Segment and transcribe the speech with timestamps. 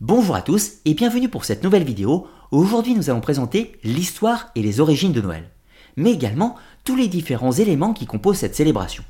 [0.00, 2.28] Bonjour à tous et bienvenue pour cette nouvelle vidéo.
[2.52, 5.50] Aujourd'hui nous allons présenter l'histoire et les origines de Noël,
[5.96, 9.02] mais également tous les différents éléments qui composent cette célébration.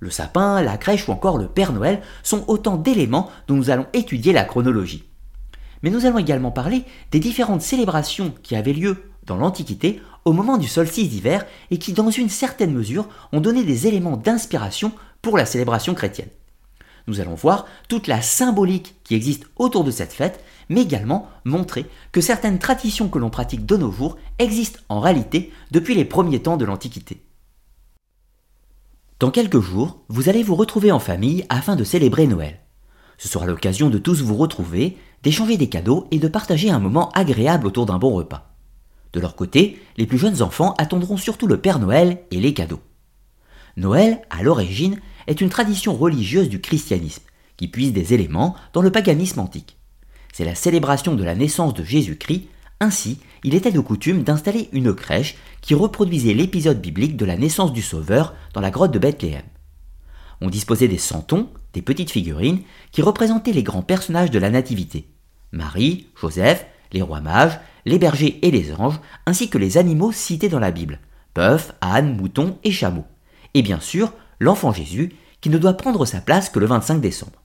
[0.00, 3.86] Le sapin, la crèche ou encore le Père Noël sont autant d'éléments dont nous allons
[3.94, 5.08] étudier la chronologie.
[5.82, 10.58] Mais nous allons également parler des différentes célébrations qui avaient lieu dans l'Antiquité au moment
[10.58, 14.92] du solstice d'hiver et qui dans une certaine mesure ont donné des éléments d'inspiration
[15.22, 16.28] pour la célébration chrétienne.
[17.06, 21.86] Nous allons voir toute la symbolique qui existe autour de cette fête, mais également montrer
[22.12, 26.40] que certaines traditions que l'on pratique de nos jours existent en réalité depuis les premiers
[26.40, 27.22] temps de l'Antiquité.
[29.20, 32.60] Dans quelques jours, vous allez vous retrouver en famille afin de célébrer Noël.
[33.18, 37.10] Ce sera l'occasion de tous vous retrouver, d'échanger des cadeaux et de partager un moment
[37.10, 38.50] agréable autour d'un bon repas.
[39.12, 42.80] De leur côté, les plus jeunes enfants attendront surtout le Père Noël et les cadeaux.
[43.76, 47.22] Noël, à l'origine, est une tradition religieuse du christianisme,
[47.56, 49.76] qui puise des éléments dans le paganisme antique.
[50.32, 52.48] C'est la célébration de la naissance de Jésus-Christ,
[52.80, 57.72] ainsi il était de coutume d'installer une crèche qui reproduisait l'épisode biblique de la naissance
[57.72, 59.44] du Sauveur dans la grotte de Bethléem.
[60.40, 65.08] On disposait des santons, des petites figurines, qui représentaient les grands personnages de la Nativité.
[65.52, 70.48] Marie, Joseph, les rois mages, les bergers et les anges, ainsi que les animaux cités
[70.48, 71.00] dans la Bible,
[71.34, 73.06] bœufs, ânes, moutons et chameaux.
[73.52, 75.12] Et bien sûr, l'enfant Jésus,
[75.44, 77.42] qui ne doit prendre sa place que le 25 décembre.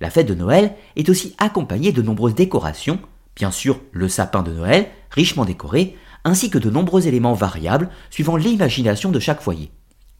[0.00, 2.98] La fête de Noël est aussi accompagnée de nombreuses décorations,
[3.36, 8.36] bien sûr le sapin de Noël, richement décoré, ainsi que de nombreux éléments variables suivant
[8.36, 9.70] l'imagination de chaque foyer.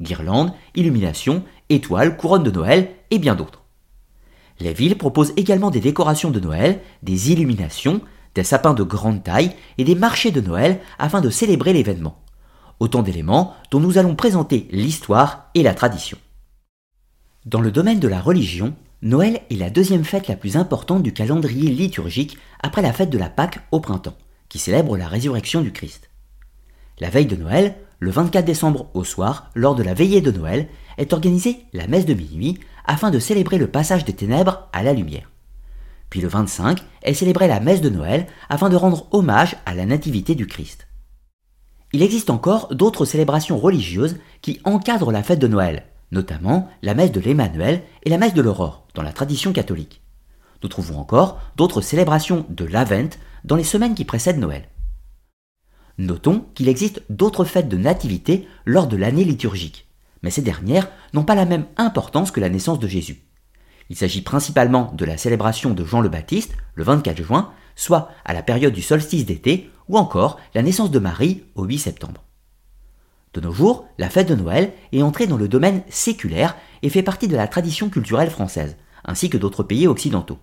[0.03, 3.63] Guirlandes, illuminations, étoiles, couronnes de Noël et bien d'autres.
[4.61, 8.03] Les villes proposent également des décorations de Noël, des illuminations,
[8.35, 12.21] des sapins de grande taille et des marchés de Noël afin de célébrer l'événement.
[12.79, 16.19] Autant d'éléments dont nous allons présenter l'histoire et la tradition.
[17.47, 21.13] Dans le domaine de la religion, Noël est la deuxième fête la plus importante du
[21.13, 24.17] calendrier liturgique après la fête de la Pâque au printemps,
[24.49, 26.09] qui célèbre la résurrection du Christ.
[27.01, 30.69] La veille de Noël, le 24 décembre au soir, lors de la veillée de Noël,
[30.97, 34.95] est organisée la messe de minuit afin de célébrer le passage des ténèbres à la
[34.95, 35.31] lumière.
[36.09, 39.85] Puis le 25 est célébrée la messe de Noël afin de rendre hommage à la
[39.85, 40.87] nativité du Christ.
[41.93, 47.13] Il existe encore d'autres célébrations religieuses qui encadrent la fête de Noël, notamment la messe
[47.13, 50.03] de l'Emmanuel et la messe de l'aurore dans la tradition catholique.
[50.63, 53.11] Nous trouvons encore d'autres célébrations de l'Avent
[53.45, 54.69] dans les semaines qui précèdent Noël.
[55.99, 59.87] Notons qu'il existe d'autres fêtes de nativité lors de l'année liturgique,
[60.23, 63.23] mais ces dernières n'ont pas la même importance que la naissance de Jésus.
[63.91, 68.33] Il s'agit principalement de la célébration de Jean le Baptiste, le 24 juin, soit à
[68.33, 72.25] la période du solstice d'été, ou encore la naissance de Marie au 8 septembre.
[73.35, 77.03] De nos jours, la fête de Noël est entrée dans le domaine séculaire et fait
[77.03, 80.39] partie de la tradition culturelle française, ainsi que d'autres pays occidentaux.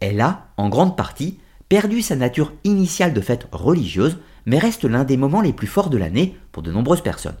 [0.00, 1.38] Elle a, en grande partie,
[1.68, 5.88] perdu sa nature initiale de fête religieuse, mais reste l'un des moments les plus forts
[5.88, 7.36] de l'année pour de nombreuses personnes.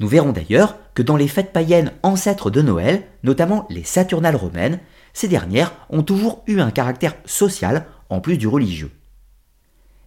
[0.00, 4.80] Nous verrons d'ailleurs que dans les fêtes païennes ancêtres de Noël, notamment les Saturnales romaines,
[5.12, 8.90] ces dernières ont toujours eu un caractère social en plus du religieux.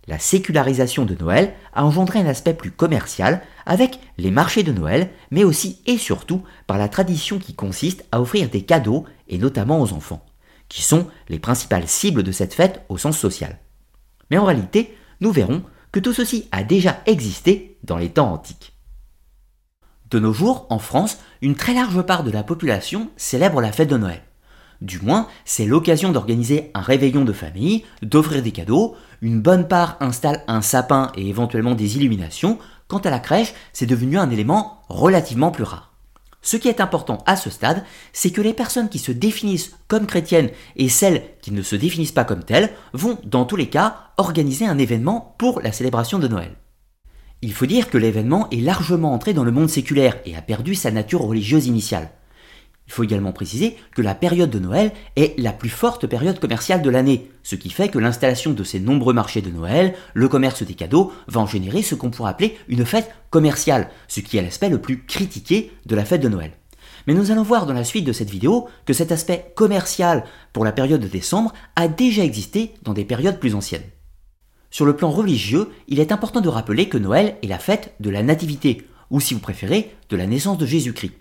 [0.08, 5.10] La sécularisation de Noël a engendré un aspect plus commercial avec les marchés de Noël,
[5.32, 9.82] mais aussi et surtout par la tradition qui consiste à offrir des cadeaux, et notamment
[9.82, 10.24] aux enfants,
[10.70, 13.58] qui sont les principales cibles de cette fête au sens social.
[14.30, 18.74] Mais en réalité, nous verrons que tout ceci a déjà existé dans les temps antiques.
[20.12, 23.90] De nos jours, en France, une très large part de la population célèbre la fête
[23.90, 24.22] de Noël.
[24.86, 29.98] Du moins, c'est l'occasion d'organiser un réveillon de famille, d'offrir des cadeaux, une bonne part
[30.00, 34.84] installe un sapin et éventuellement des illuminations, quant à la crèche, c'est devenu un élément
[34.88, 35.92] relativement plus rare.
[36.44, 40.06] Ce qui est important à ce stade, c'est que les personnes qui se définissent comme
[40.06, 44.12] chrétiennes et celles qui ne se définissent pas comme telles vont, dans tous les cas,
[44.18, 46.52] organiser un événement pour la célébration de Noël.
[47.42, 50.76] Il faut dire que l'événement est largement entré dans le monde séculaire et a perdu
[50.76, 52.12] sa nature religieuse initiale.
[52.88, 56.82] Il faut également préciser que la période de Noël est la plus forte période commerciale
[56.82, 60.64] de l'année, ce qui fait que l'installation de ces nombreux marchés de Noël, le commerce
[60.64, 64.42] des cadeaux, va en générer ce qu'on pourrait appeler une fête commerciale, ce qui est
[64.42, 66.52] l'aspect le plus critiqué de la fête de Noël.
[67.08, 70.24] Mais nous allons voir dans la suite de cette vidéo que cet aspect commercial
[70.54, 73.84] pour la période de décembre a déjà existé dans des périodes plus anciennes.
[74.70, 78.10] Sur le plan religieux, il est important de rappeler que Noël est la fête de
[78.10, 81.14] la Nativité, ou si vous préférez, de la naissance de Jésus-Christ.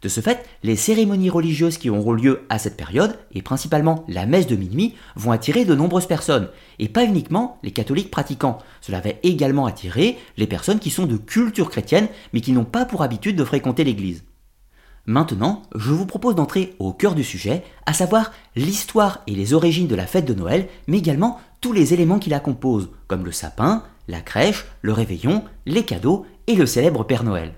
[0.00, 4.26] De ce fait, les cérémonies religieuses qui auront lieu à cette période, et principalement la
[4.26, 6.48] messe de minuit, vont attirer de nombreuses personnes,
[6.78, 8.58] et pas uniquement les catholiques pratiquants.
[8.80, 12.84] Cela va également attirer les personnes qui sont de culture chrétienne, mais qui n'ont pas
[12.84, 14.22] pour habitude de fréquenter l'église.
[15.06, 19.88] Maintenant, je vous propose d'entrer au cœur du sujet, à savoir l'histoire et les origines
[19.88, 23.32] de la fête de Noël, mais également tous les éléments qui la composent, comme le
[23.32, 27.54] sapin, la crèche, le réveillon, les cadeaux et le célèbre Père Noël.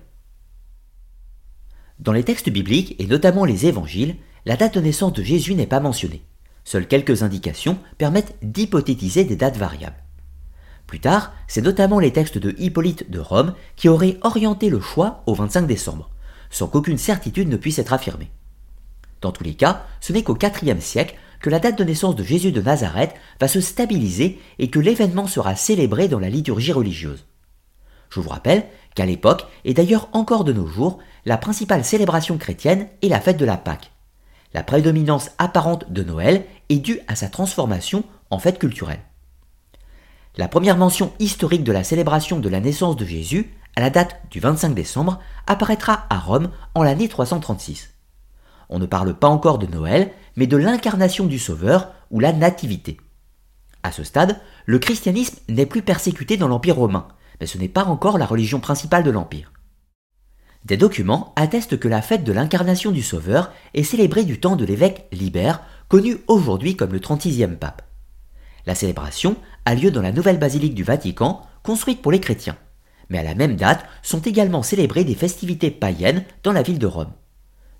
[2.01, 4.15] Dans les textes bibliques, et notamment les évangiles,
[4.45, 6.23] la date de naissance de Jésus n'est pas mentionnée.
[6.63, 10.03] Seules quelques indications permettent d'hypothétiser des dates variables.
[10.87, 15.21] Plus tard, c'est notamment les textes de Hippolyte de Rome qui auraient orienté le choix
[15.27, 16.09] au 25 décembre,
[16.49, 18.31] sans qu'aucune certitude ne puisse être affirmée.
[19.21, 22.23] Dans tous les cas, ce n'est qu'au IVe siècle que la date de naissance de
[22.23, 27.25] Jésus de Nazareth va se stabiliser et que l'événement sera célébré dans la liturgie religieuse.
[28.09, 28.65] Je vous rappelle
[28.95, 33.37] qu'à l'époque, et d'ailleurs encore de nos jours, la principale célébration chrétienne est la fête
[33.37, 33.91] de la Pâque.
[34.53, 39.01] La prédominance apparente de Noël est due à sa transformation en fête culturelle.
[40.37, 44.21] La première mention historique de la célébration de la naissance de Jésus, à la date
[44.31, 47.93] du 25 décembre, apparaîtra à Rome en l'année 336.
[48.69, 52.97] On ne parle pas encore de Noël, mais de l'incarnation du Sauveur ou la Nativité.
[53.83, 57.07] À ce stade, le christianisme n'est plus persécuté dans l'Empire romain,
[57.39, 59.51] mais ce n'est pas encore la religion principale de l'Empire.
[60.65, 64.65] Des documents attestent que la fête de l'incarnation du Sauveur est célébrée du temps de
[64.65, 67.81] l'évêque Libère, connu aujourd'hui comme le 36e pape.
[68.67, 69.35] La célébration
[69.65, 72.57] a lieu dans la nouvelle basilique du Vatican, construite pour les chrétiens.
[73.09, 76.85] Mais à la même date sont également célébrées des festivités païennes dans la ville de
[76.85, 77.11] Rome.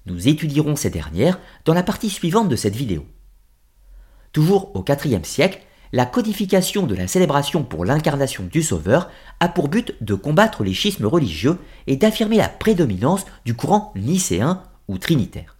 [0.07, 3.06] Nous étudierons ces dernières dans la partie suivante de cette vidéo.
[4.33, 5.62] Toujours au IVe siècle,
[5.93, 9.09] la codification de la célébration pour l'incarnation du Sauveur
[9.39, 11.57] a pour but de combattre les schismes religieux
[11.88, 15.57] et d'affirmer la prédominance du courant nicéen ou trinitaire.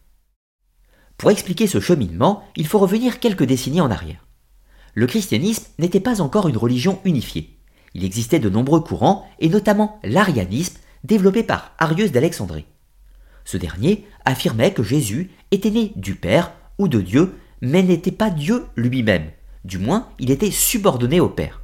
[1.18, 4.26] Pour expliquer ce cheminement, il faut revenir quelques décennies en arrière.
[4.94, 7.58] Le christianisme n'était pas encore une religion unifiée.
[7.94, 12.66] Il existait de nombreux courants, et notamment l'arianisme, développé par Arius d'Alexandrie.
[13.44, 18.30] Ce dernier affirmait que Jésus était né du Père ou de Dieu, mais n'était pas
[18.30, 19.30] Dieu lui-même,
[19.64, 21.62] du moins, il était subordonné au Père.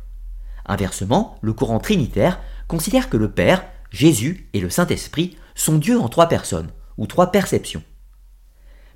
[0.66, 6.10] Inversement, le courant trinitaire considère que le Père, Jésus et le Saint-Esprit sont Dieu en
[6.10, 7.84] trois personnes, ou trois perceptions.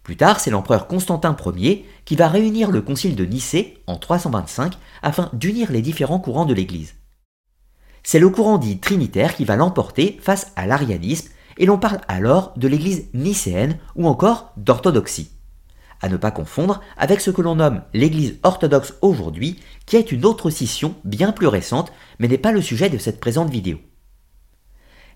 [0.04, 4.78] Plus tard, c'est l'empereur Constantin Ier qui va réunir le concile de Nicée en 325
[5.02, 6.96] afin d'unir les différents courants de l'Église.
[8.04, 12.54] C'est le courant dit trinitaire qui va l'emporter face à l'arianisme et l'on parle alors
[12.58, 15.32] de l'Église nicéenne ou encore d'orthodoxie
[16.02, 20.26] à ne pas confondre avec ce que l'on nomme l'Église orthodoxe aujourd'hui, qui est une
[20.26, 23.78] autre scission bien plus récente, mais n'est pas le sujet de cette présente vidéo.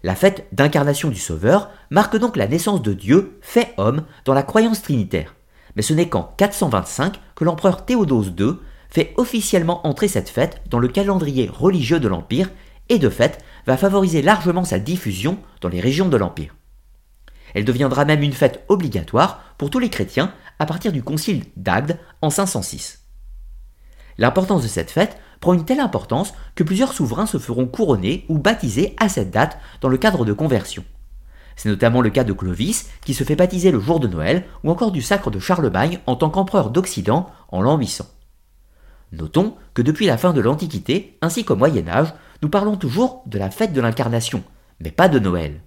[0.04, 4.44] La fête d'incarnation du Sauveur marque donc la naissance de Dieu fait homme dans la
[4.44, 5.34] croyance trinitaire,
[5.76, 8.58] mais ce n'est qu'en 425 que l'empereur Théodose II
[8.90, 12.50] fait officiellement entrer cette fête dans le calendrier religieux de l'Empire
[12.90, 16.56] et de fait va favoriser largement sa diffusion dans les régions de l'Empire.
[17.56, 21.98] Elle deviendra même une fête obligatoire pour tous les chrétiens à partir du concile d'Agde
[22.22, 23.06] en 506.
[24.18, 28.38] L'importance de cette fête prend une telle importance que plusieurs souverains se feront couronner ou
[28.38, 30.84] baptiser à cette date dans le cadre de conversion.
[31.56, 34.72] C'est notamment le cas de Clovis, qui se fait baptiser le jour de Noël, ou
[34.72, 38.06] encore du sacre de Charlemagne en tant qu'empereur d'Occident en l'an 800.
[39.12, 43.40] Notons que depuis la fin de l'Antiquité, ainsi qu'au Moyen Âge, nous parlons toujours de
[43.40, 44.44] la fête de l'Incarnation,
[44.82, 45.62] mais pas de Noël.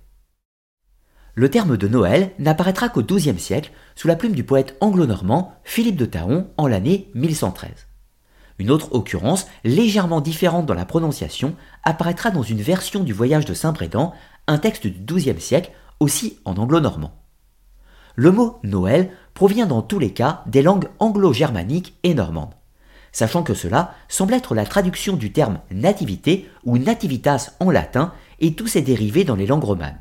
[1.39, 5.95] Le terme de Noël n'apparaîtra qu'au XIIe siècle sous la plume du poète anglo-normand Philippe
[5.95, 7.71] de Taon en l'année 1113.
[8.59, 13.55] Une autre occurrence, légèrement différente dans la prononciation, apparaîtra dans une version du voyage de
[13.55, 14.13] Saint-Brédan,
[14.49, 15.71] un texte du XIIe siècle,
[16.01, 17.13] aussi en anglo-normand.
[18.17, 22.55] Le mot Noël provient dans tous les cas des langues anglo-germaniques et normandes,
[23.13, 28.55] sachant que cela semble être la traduction du terme nativité ou nativitas en latin et
[28.55, 30.01] tous ses dérivés dans les langues romanes.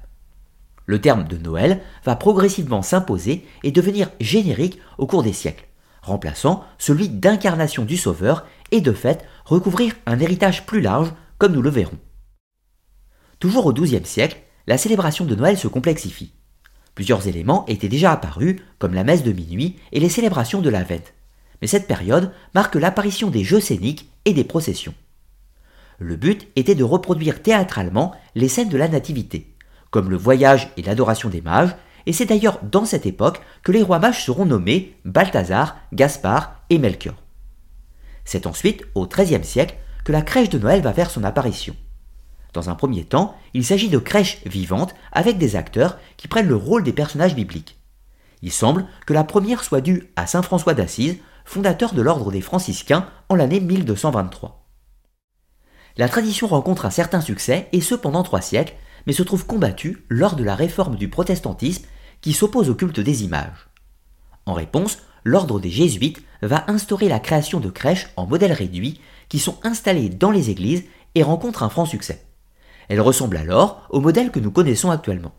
[0.88, 5.68] Le terme de Noël va progressivement s'imposer et devenir générique au cours des siècles,
[6.02, 11.62] remplaçant celui d'incarnation du Sauveur et de fait recouvrir un héritage plus large comme nous
[11.62, 12.00] le verrons.
[13.40, 16.34] Toujours au XIIe siècle, la célébration de Noël se complexifie.
[16.96, 20.84] Plusieurs éléments étaient déjà apparus, comme la messe de minuit et les célébrations de la
[20.84, 21.14] Vente.
[21.62, 24.96] Mais cette période marque l'apparition des jeux scéniques et des processions.
[26.00, 29.57] Le but était de reproduire théâtralement les scènes de la Nativité,
[29.98, 31.76] comme le voyage et l'adoration des mages,
[32.06, 36.78] et c'est d'ailleurs dans cette époque que les rois mages seront nommés Balthazar, Gaspard et
[36.78, 37.16] Melchior.
[38.24, 39.76] C'est ensuite, au XIIIe siècle,
[40.06, 41.76] que la crèche de Noël va faire son apparition.
[42.54, 46.56] Dans un premier temps, il s'agit de crèches vivantes avec des acteurs qui prennent le
[46.56, 47.80] rôle des personnages bibliques.
[48.44, 52.42] Il semble que la première soit due à Saint François d'Assise, fondateur de l'ordre des
[52.42, 54.64] franciscains en l'année 1223.
[55.98, 58.76] La tradition rencontre un certain succès, et ce pendant trois siècles,
[59.08, 61.86] mais se trouve combattu lors de la réforme du protestantisme
[62.22, 63.70] qui s'oppose au culte des images.
[64.46, 69.40] En réponse, l'ordre des jésuites va instaurer la création de crèches en modèle réduit qui
[69.40, 70.84] sont installées dans les églises
[71.16, 72.26] et rencontrent un franc succès.
[72.90, 75.34] Elles ressemblent alors au modèle que nous connaissons actuellement.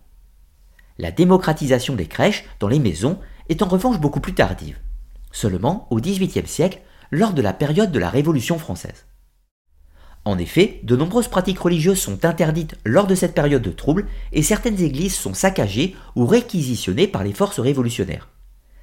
[0.98, 4.78] La démocratisation des crèches dans les maisons est en revanche beaucoup plus tardive,
[5.30, 9.06] seulement au XVIIIe siècle, lors de la période de la Révolution française.
[10.28, 14.42] En effet, de nombreuses pratiques religieuses sont interdites lors de cette période de troubles et
[14.42, 18.28] certaines églises sont saccagées ou réquisitionnées par les forces révolutionnaires.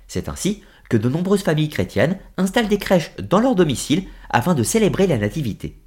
[0.07, 4.63] C'est ainsi que de nombreuses familles chrétiennes installent des crèches dans leur domicile afin de
[4.63, 5.83] célébrer la nativité.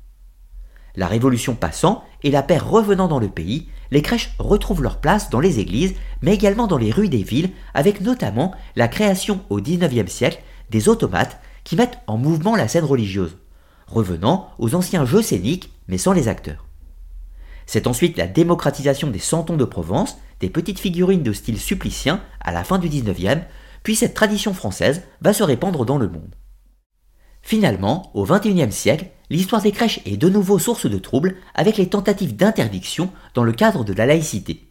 [0.94, 5.28] La révolution passant et la paix revenant dans le pays, les crèches retrouvent leur place
[5.28, 9.60] dans les églises, mais également dans les rues des villes, avec notamment la création au
[9.60, 13.36] XIXe siècle des automates qui mettent en mouvement la scène religieuse,
[13.88, 16.66] revenant aux anciens jeux scéniques mais sans les acteurs.
[17.66, 22.52] C'est ensuite la démocratisation des santons de Provence, des petites figurines de style supplicien à
[22.52, 23.42] la fin du XIXe,
[23.82, 26.34] puis cette tradition française va se répandre dans le monde.
[27.42, 31.88] Finalement, au XXIe siècle, l'histoire des crèches est de nouveau source de troubles avec les
[31.88, 34.68] tentatives d'interdiction dans le cadre de la laïcité.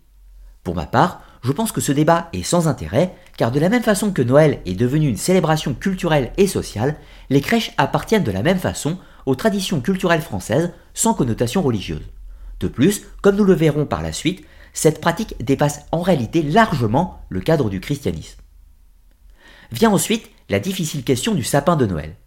[0.63, 3.81] Pour ma part, je pense que ce débat est sans intérêt, car de la même
[3.81, 6.97] façon que Noël est devenu une célébration culturelle et sociale,
[7.29, 12.03] les crèches appartiennent de la même façon aux traditions culturelles françaises sans connotation religieuse.
[12.59, 17.21] De plus, comme nous le verrons par la suite, cette pratique dépasse en réalité largement
[17.29, 18.41] le cadre du christianisme.
[19.71, 22.17] Vient ensuite la difficile question du sapin de Noël.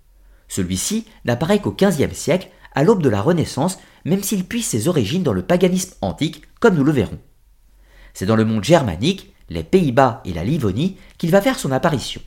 [0.48, 5.22] Celui-ci n'apparaît qu'au XVe siècle, à l'aube de la Renaissance, même s'il puise ses origines
[5.22, 7.18] dans le paganisme antique, comme nous le verrons.
[8.14, 12.20] C'est dans le monde germanique, les Pays-Bas et la Livonie, qu'il va faire son apparition.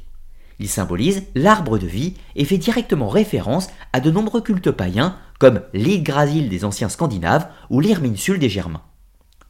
[0.59, 5.61] Il symbolise l'arbre de vie et fait directement référence à de nombreux cultes païens comme
[5.73, 8.83] l'Yggdrasil des anciens Scandinaves ou l'Irminsule des Germains.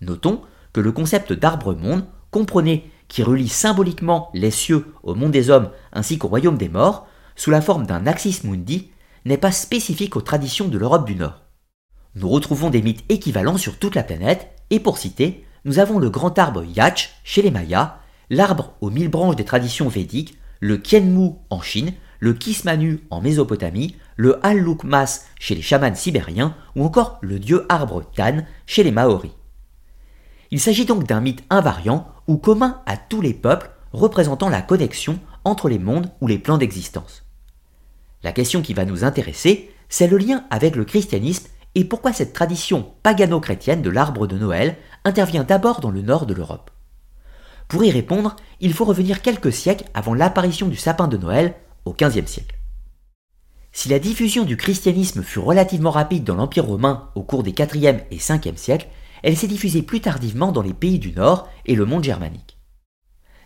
[0.02, 5.70] Notons que le concept d'arbre-monde, comprenez qui relie symboliquement les cieux au monde des hommes
[5.92, 8.90] ainsi qu'au royaume des morts, sous la forme d'un axis mundi,
[9.26, 11.44] n'est pas spécifique aux traditions de l'Europe du Nord.
[12.16, 16.10] Nous retrouvons des mythes équivalents sur toute la planète, et pour citer, nous avons le
[16.10, 17.98] grand arbre Yach chez les Mayas,
[18.30, 23.96] l'arbre aux mille branches des traditions védiques, le Kienmu en Chine, le Kismanu en Mésopotamie,
[24.16, 29.32] le Alukmas chez les chamans sibériens ou encore le dieu arbre Tan chez les Maoris.
[30.52, 35.20] Il s'agit donc d'un mythe invariant ou commun à tous les peuples représentant la connexion
[35.44, 37.24] entre les mondes ou les plans d'existence.
[38.24, 42.34] La question qui va nous intéresser, c'est le lien avec le christianisme et pourquoi cette
[42.34, 44.76] tradition pagano-chrétienne de l'arbre de Noël
[45.06, 46.72] intervient d'abord dans le nord de l'Europe?
[47.68, 51.94] Pour y répondre, il faut revenir quelques siècles avant l'apparition du sapin de Noël au
[51.94, 52.58] XVe siècle.
[53.72, 58.02] Si la diffusion du christianisme fut relativement rapide dans l'Empire romain au cours des 4e
[58.12, 58.88] et 5e siècles,
[59.24, 62.60] elle s'est diffusée plus tardivement dans les pays du Nord et le monde germanique.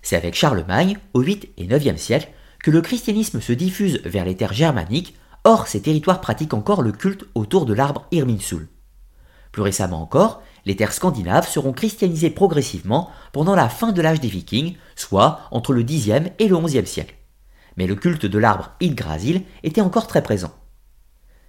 [0.01, 2.29] C'est avec Charlemagne, au 8 et 9e siècle,
[2.61, 5.15] que le christianisme se diffuse vers les terres germaniques,
[5.47, 8.67] or ces territoires pratiquent encore le culte autour de l'arbre Irminsul.
[9.53, 14.27] Plus récemment encore, les terres scandinaves seront christianisées progressivement pendant la fin de l'âge des
[14.27, 17.15] vikings, soit entre le Xe et le XIe siècle.
[17.77, 20.51] Mais le culte de l'arbre Yggdrasil était encore très présent.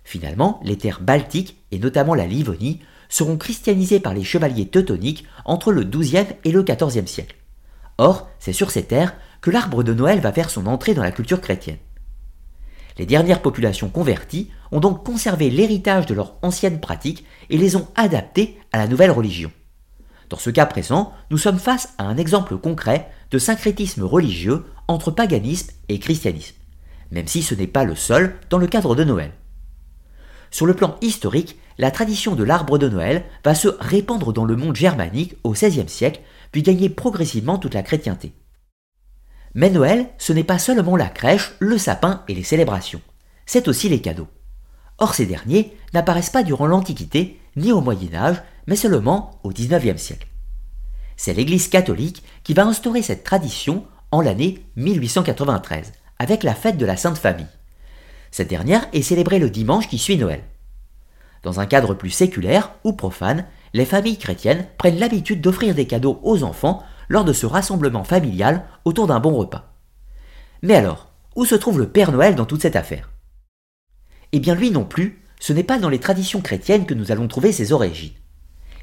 [0.05, 5.73] Finalement, les terres baltiques, et notamment la Livonie, seront christianisées par les chevaliers teutoniques entre
[5.73, 7.35] le XIIe et le XIVe siècle.
[7.99, 11.11] Or, c'est sur ces terres que l'arbre de Noël va faire son entrée dans la
[11.11, 11.79] culture chrétienne.
[12.99, 17.87] Les dernières populations converties ont donc conservé l'héritage de leurs anciennes pratiques et les ont
[17.95, 19.53] adaptées à la nouvelle religion.
[20.29, 25.11] Dans ce cas présent, nous sommes face à un exemple concret de syncrétisme religieux entre
[25.11, 26.57] paganisme et christianisme,
[27.11, 29.33] même si ce n'est pas le seul dans le cadre de Noël.
[30.51, 34.57] Sur le plan historique, la tradition de l'arbre de Noël va se répandre dans le
[34.57, 38.33] monde germanique au XVIe siècle puis gagner progressivement toute la chrétienté.
[39.59, 43.01] Mais Noël, ce n'est pas seulement la crèche, le sapin et les célébrations,
[43.45, 44.29] c'est aussi les cadeaux.
[44.99, 50.01] Or ces derniers n'apparaissent pas durant l'Antiquité ni au Moyen Âge, mais seulement au XIXe
[50.01, 50.29] siècle.
[51.17, 56.87] C'est l'Église catholique qui va instaurer cette tradition en l'année 1893, avec la fête de
[56.87, 57.49] la Sainte Famille.
[58.31, 60.45] Cette dernière est célébrée le dimanche qui suit Noël.
[61.43, 66.21] Dans un cadre plus séculaire ou profane, les familles chrétiennes prennent l'habitude d'offrir des cadeaux
[66.23, 69.75] aux enfants lors de ce rassemblement familial autour d'un bon repas.
[70.63, 73.11] Mais alors, où se trouve le Père Noël dans toute cette affaire?
[74.33, 77.29] Eh bien lui non plus, ce n'est pas dans les traditions chrétiennes que nous allons
[77.29, 78.13] trouver ses origines.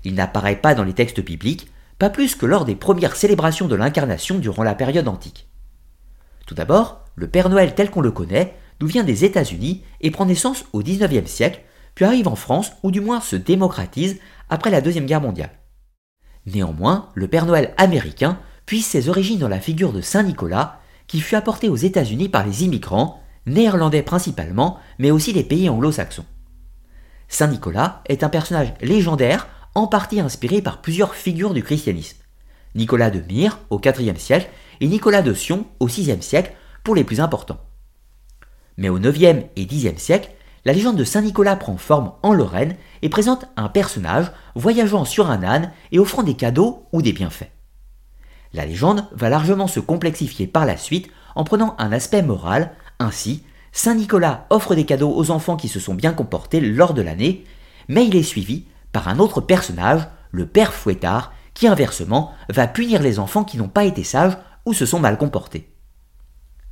[0.04, 1.68] Il n'apparaît pas dans les textes bibliques,
[2.00, 5.48] pas plus que lors des premières célébrations de l'incarnation durant la période antique.
[6.46, 10.26] Tout d'abord, le Père Noël tel qu'on le connaît nous vient des États-Unis et prend
[10.26, 11.62] naissance au XIXe siècle,
[11.96, 15.52] puis arrive en France ou du moins se démocratise après la Deuxième Guerre mondiale.
[16.46, 21.20] Néanmoins, le Père Noël américain puise ses origines dans la figure de Saint Nicolas, qui
[21.20, 26.26] fut apporté aux États-Unis par les immigrants, néerlandais principalement, mais aussi des pays anglo-saxons.
[27.28, 32.18] Saint Nicolas est un personnage légendaire, en partie inspiré par plusieurs figures du christianisme.
[32.76, 34.50] Nicolas de Myre au IVe siècle
[34.80, 37.60] et Nicolas de Sion au VIe siècle pour les plus importants.
[38.78, 40.30] Mais au IXe et Xe siècle,
[40.66, 45.30] la légende de Saint Nicolas prend forme en Lorraine et présente un personnage voyageant sur
[45.30, 47.52] un âne et offrant des cadeaux ou des bienfaits.
[48.52, 53.44] La légende va largement se complexifier par la suite en prenant un aspect moral, ainsi
[53.72, 57.44] Saint Nicolas offre des cadeaux aux enfants qui se sont bien comportés lors de l'année,
[57.88, 63.02] mais il est suivi par un autre personnage, le père Fouettard, qui inversement va punir
[63.02, 65.74] les enfants qui n'ont pas été sages ou se sont mal comportés.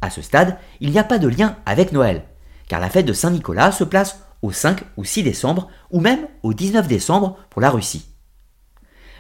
[0.02, 2.24] À ce stade, il n'y a pas de lien avec Noël,
[2.67, 6.53] car la fête de Saint-Nicolas se place au 5 ou 6 décembre, ou même au
[6.53, 8.05] 19 décembre pour la Russie.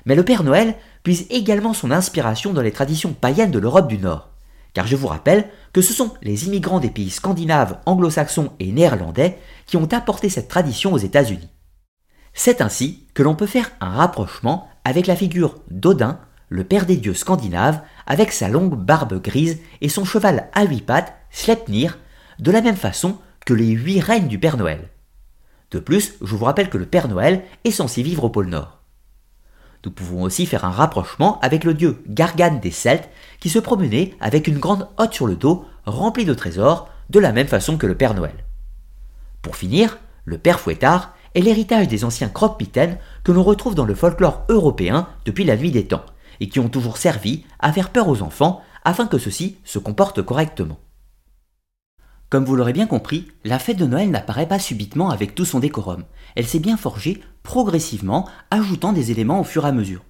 [0.05, 3.97] Mais le Père Noël puise également son inspiration dans les traditions païennes de l'Europe du
[3.97, 4.29] Nord,
[4.73, 9.37] car je vous rappelle que ce sont les immigrants des pays scandinaves, anglo-saxons et néerlandais
[9.65, 11.49] qui ont apporté cette tradition aux États-Unis.
[12.33, 16.19] C'est ainsi que l'on peut faire un rapprochement avec la figure d'Odin,
[16.49, 20.81] le père des dieux scandinaves, avec sa longue barbe grise et son cheval à huit
[20.81, 21.97] pattes, Sleipnir,
[22.39, 24.89] de la même façon que les huit reines du Père Noël.
[25.71, 28.79] De plus, je vous rappelle que le Père Noël est censé vivre au pôle Nord.
[29.85, 33.09] Nous pouvons aussi faire un rapprochement avec le dieu Gargane des Celtes,
[33.39, 37.33] qui se promenait avec une grande hotte sur le dos remplie de trésors, de la
[37.33, 38.45] même façon que le Père Noël.
[39.41, 43.95] Pour finir, le Père Fouettard est l'héritage des anciens croque-mitaines que l'on retrouve dans le
[43.95, 46.05] folklore européen depuis la nuit des temps,
[46.39, 50.21] et qui ont toujours servi à faire peur aux enfants afin que ceux-ci se comportent
[50.21, 50.77] correctement.
[52.33, 55.59] Comme vous l'aurez bien compris, la fête de Noël n'apparaît pas subitement avec tout son
[55.59, 56.03] décorum.
[56.33, 60.01] Elle s'est bien forgée progressivement, ajoutant des éléments au fur et à mesure.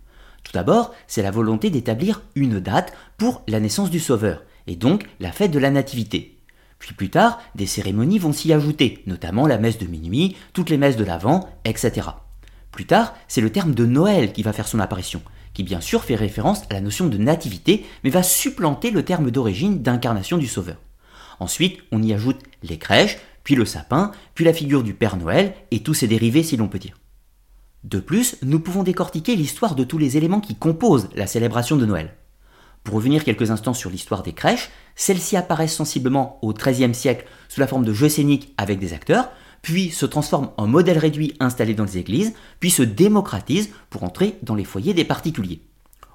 [0.46, 5.06] Tout d'abord, c'est la volonté d'établir une date pour la naissance du Sauveur, et donc
[5.20, 6.40] la fête de la Nativité.
[6.80, 10.78] Puis plus tard, des cérémonies vont s'y ajouter, notamment la messe de minuit, toutes les
[10.78, 12.08] messes de l'Avent, etc.
[12.72, 15.22] Plus tard, c'est le terme de Noël qui va faire son apparition,
[15.54, 19.30] qui bien sûr fait référence à la notion de nativité, mais va supplanter le terme
[19.30, 20.78] d'origine d'incarnation du Sauveur.
[21.40, 25.54] Ensuite, on y ajoute les crèches, puis le sapin, puis la figure du Père Noël,
[25.72, 26.98] et tous ses dérivés si l'on peut dire.
[27.84, 31.86] De plus, nous pouvons décortiquer l'histoire de tous les éléments qui composent la célébration de
[31.86, 32.16] Noël.
[32.84, 37.60] Pour revenir quelques instants sur l'histoire des crèches, celles-ci apparaissent sensiblement au XIIIe siècle sous
[37.60, 39.30] la forme de jeux scéniques avec des acteurs,
[39.62, 44.38] puis se transforment en modèles réduits installés dans les églises, puis se démocratisent pour entrer
[44.44, 45.62] dans les foyers des particuliers.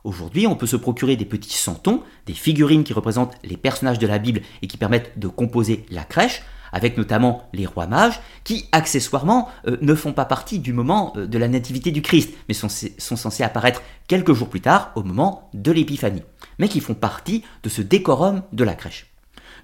[0.04, 4.06] Aujourd'hui, on peut se procurer des petits santons, des figurines qui représentent les personnages de
[4.06, 8.66] la Bible et qui permettent de composer la crèche, avec notamment les rois mages, qui
[8.72, 12.54] accessoirement euh, ne font pas partie du moment euh, de la nativité du Christ, mais
[12.54, 16.22] sont, censés apparaître quelques jours plus tard, au moment de l'épiphanie
[16.58, 19.06] mais qui font partie de ce décorum de la crèche.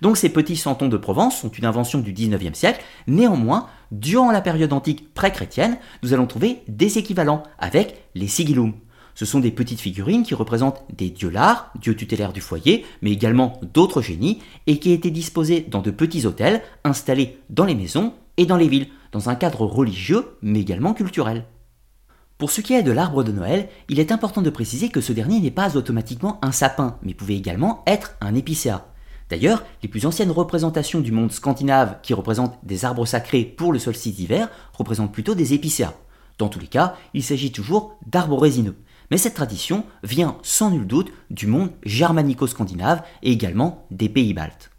[0.01, 4.41] Donc ces petits santons de Provence sont une invention du 19e siècle, néanmoins, durant la
[4.41, 8.75] période antique pré-chrétienne, nous allons trouver des équivalents avec les sigillum.
[9.15, 13.13] Ce sont des petites figurines qui représentent des dieux lards, dieux tutélaires du foyer, mais
[13.13, 18.15] également d'autres génies, et qui étaient disposés dans de petits hôtels installés dans les maisons
[18.37, 21.45] et dans les villes, dans un cadre religieux, mais également culturel.
[22.37, 25.13] Pour ce qui est de l'arbre de Noël, il est important de préciser que ce
[25.13, 28.89] dernier n'est pas automatiquement un sapin, mais pouvait également être un épicéa.
[29.31, 33.79] D'ailleurs, les plus anciennes représentations du monde scandinave qui représentent des arbres sacrés pour le
[33.79, 35.95] solstice d'hiver représentent plutôt des épicéas.
[36.39, 38.77] Dans tous les cas, il s'agit toujours d'arbres résineux.
[39.15, 44.73] Mais cette tradition vient sans nul doute du monde germanico-scandinave et également des pays baltes.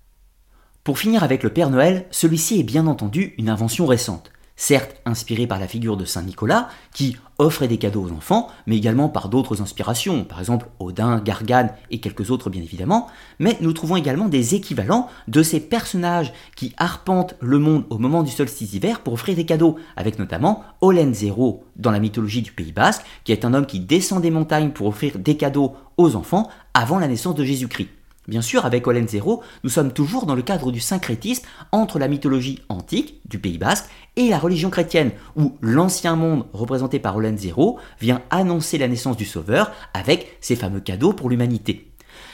[0.83, 5.47] Pour finir avec le Père Noël, celui-ci est bien entendu une invention récente certes inspiré
[5.47, 9.27] par la figure de Saint Nicolas, qui offrait des cadeaux aux enfants, mais également par
[9.27, 13.07] d'autres inspirations, par exemple Odin, Gargane et quelques autres bien évidemment,
[13.39, 18.23] mais nous trouvons également des équivalents de ces personnages qui arpentent le monde au moment
[18.23, 20.63] du solstice d'hiver pour offrir des cadeaux, avec notamment
[21.11, 24.71] Zéro dans la mythologie du Pays Basque, qui est un homme qui descend des montagnes
[24.71, 27.89] pour offrir des cadeaux aux enfants avant la naissance de Jésus-Christ.
[28.27, 32.07] Bien sûr, avec Olen Zero, nous sommes toujours dans le cadre du syncrétisme entre la
[32.07, 33.85] mythologie antique du Pays Basque
[34.15, 39.17] et la religion chrétienne, où l'ancien monde représenté par Olen Zero vient annoncer la naissance
[39.17, 41.91] du Sauveur avec ses fameux cadeaux pour l'humanité.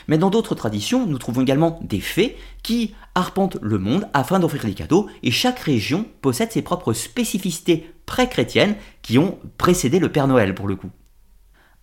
[0.08, 4.66] Mais dans d'autres traditions, nous trouvons également des fées qui arpentent le monde afin d'offrir
[4.66, 10.28] des cadeaux, et chaque région possède ses propres spécificités pré-chrétiennes qui ont précédé le Père
[10.28, 10.90] Noël pour le coup.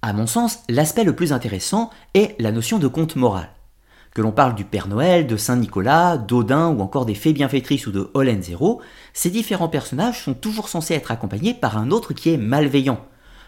[0.02, 3.50] À mon sens, l'aspect le plus intéressant est la notion de conte moral.
[4.18, 7.86] Que l'on parle du Père Noël, de Saint Nicolas, d'Odin ou encore des fées bienfaitrices
[7.86, 8.80] ou de Zero,
[9.12, 13.06] ces différents personnages sont toujours censés être accompagnés par un autre qui est malveillant.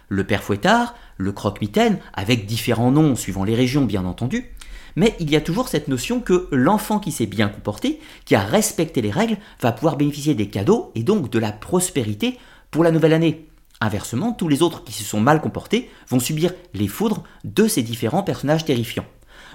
[0.08, 4.52] le père fouettard, le croque-mitaine, avec différents noms suivant les régions bien entendu,
[4.94, 8.40] mais il y a toujours cette notion que l'enfant qui s'est bien comporté, qui a
[8.40, 12.38] respecté les règles, va pouvoir bénéficier des cadeaux et donc de la prospérité
[12.70, 13.48] pour la nouvelle année.
[13.80, 17.82] Inversement, tous les autres qui se sont mal comportés vont subir les foudres de ces
[17.82, 19.06] différents personnages terrifiants.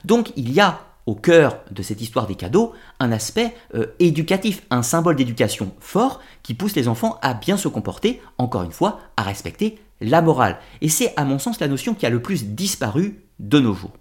[0.04, 4.64] Donc il y a au cœur de cette histoire des cadeaux un aspect euh, éducatif,
[4.70, 9.00] un symbole d'éducation fort qui pousse les enfants à bien se comporter, encore une fois,
[9.18, 10.60] à respecter la morale.
[10.82, 13.94] Et c'est à mon sens la notion qui a le plus disparu de nos jours.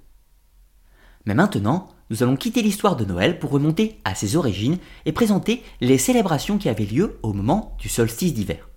[1.27, 5.63] Mais maintenant, nous allons quitter l'histoire de Noël pour remonter à ses origines et présenter
[5.81, 8.69] les célébrations qui avaient lieu au moment du solstice d'hiver.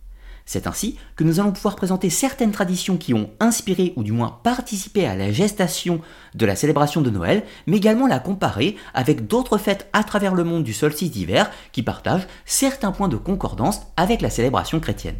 [0.47, 4.39] C'est ainsi que nous allons pouvoir présenter certaines traditions qui ont inspiré ou du moins
[4.43, 5.99] participé à la gestation
[6.35, 10.45] de la célébration de Noël, mais également la comparer avec d'autres fêtes à travers le
[10.45, 15.17] monde du solstice d'hiver qui partagent certains points de concordance avec la célébration chrétienne.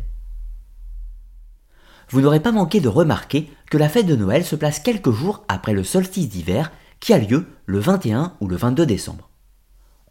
[2.10, 5.44] Vous n'aurez pas manqué de remarquer que la fête de Noël se place quelques jours
[5.50, 9.30] après le solstice d'hiver qui a lieu le 21 ou le 22 décembre.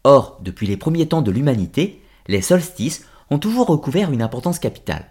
[0.03, 5.05] Or, depuis les premiers temps de l'humanité, les solstices ont toujours recouvert une importance capitale.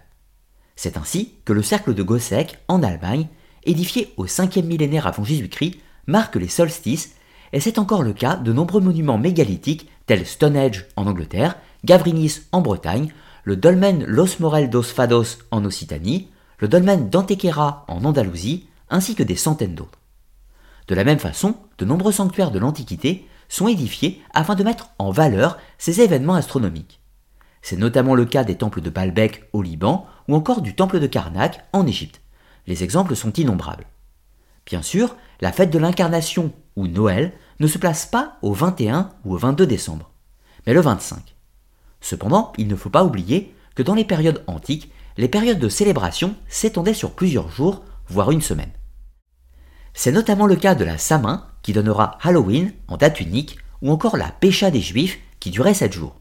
[0.75, 3.27] C'est ainsi que le cercle de Gossec, en Allemagne,
[3.63, 7.15] édifié au 5e millénaire avant Jésus-Christ, marque les solstices,
[7.53, 12.61] et c'est encore le cas de nombreux monuments mégalithiques tels Stonehenge en Angleterre, Gavrinis en
[12.61, 13.11] Bretagne,
[13.43, 19.23] le dolmen Los Morel dos Fados en Occitanie, le dolmen d'Antequera en Andalousie, ainsi que
[19.23, 19.99] des centaines d'autres.
[20.87, 25.11] De la même façon, de nombreux sanctuaires de l'Antiquité sont édifiés afin de mettre en
[25.11, 26.99] valeur ces événements astronomiques.
[27.61, 31.07] C'est notamment le cas des temples de Baalbek au Liban ou encore du temple de
[31.07, 32.21] Karnak en Égypte.
[32.67, 33.87] Les exemples sont innombrables.
[34.65, 39.33] Bien sûr, la fête de l'incarnation ou Noël ne se place pas au 21 ou
[39.33, 40.11] au 22 décembre,
[40.65, 41.35] mais le 25.
[42.01, 46.35] Cependant, il ne faut pas oublier que dans les périodes antiques, les périodes de célébration
[46.47, 48.71] s'étendaient sur plusieurs jours, voire une semaine.
[49.93, 54.17] C'est notamment le cas de la Samin, qui donnera Halloween en date unique, ou encore
[54.17, 56.19] la Pécha des Juifs, qui durait 7 jours.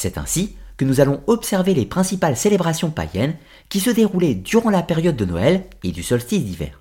[0.00, 3.34] C'est ainsi que nous allons observer les principales célébrations païennes
[3.68, 6.80] qui se déroulaient durant la période de Noël et du solstice d'hiver.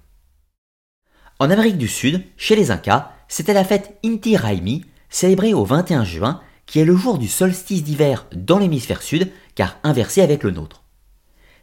[1.39, 6.03] En Amérique du Sud, chez les Incas, c'était la fête Inti Raymi, célébrée au 21
[6.03, 10.51] juin, qui est le jour du solstice d'hiver dans l'hémisphère sud, car inversé avec le
[10.51, 10.83] nôtre.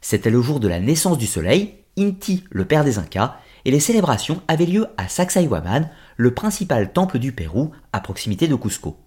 [0.00, 3.78] C'était le jour de la naissance du soleil, Inti, le père des Incas, et les
[3.78, 8.98] célébrations avaient lieu à Sacsayhuaman, le principal temple du Pérou, à proximité de Cusco.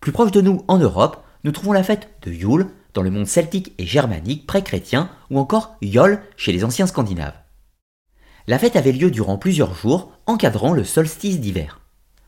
[0.00, 3.28] Plus proche de nous en Europe, nous trouvons la fête de Yule dans le monde
[3.28, 7.38] celtique et germanique pré-chrétien ou encore Yol chez les anciens scandinaves.
[8.48, 11.82] La fête avait lieu durant plusieurs jours, encadrant le solstice d'hiver.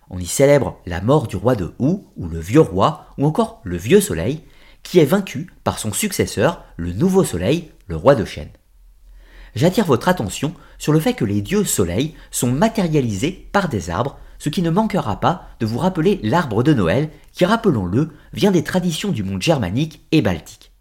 [0.09, 3.61] On y célèbre la mort du roi de Hou ou le vieux roi ou encore
[3.65, 4.45] le vieux soleil
[4.85, 8.51] qui est vaincu par son successeur, le nouveau soleil, le roi de chêne.
[9.57, 14.17] J'attire votre attention sur le fait que les dieux soleil sont matérialisés par des arbres
[14.39, 18.65] ce qui ne manquera pas de vous rappeler l'arbre de Noël, qui, rappelons-le, vient des
[18.65, 20.73] traditions du monde germanique et baltique.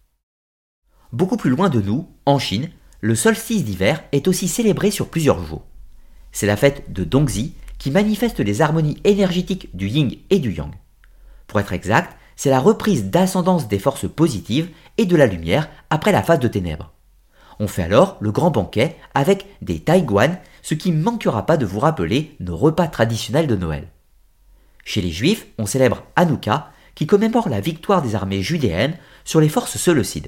[1.12, 2.70] Beaucoup plus loin de nous, en Chine,
[3.02, 5.66] le solstice d'hiver est aussi célébré sur plusieurs jours.
[6.32, 10.74] C'est la fête de Dongzi qui manifeste les harmonies énergétiques du yin et du yang.
[11.48, 16.12] Pour être exact, c'est la reprise d'ascendance des forces positives et de la lumière après
[16.12, 16.94] la phase de ténèbres.
[17.60, 21.66] On fait alors le grand banquet avec des taïguan, ce qui ne manquera pas de
[21.66, 23.88] vous rappeler nos repas traditionnels de Noël.
[24.84, 29.48] Chez les Juifs, on célèbre Hanouka, qui commémore la victoire des armées judéennes sur les
[29.48, 30.28] forces séleucides.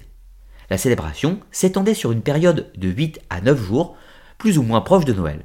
[0.70, 3.98] La célébration s'étendait sur une période de 8 à 9 jours,
[4.38, 5.44] plus ou moins proche de Noël.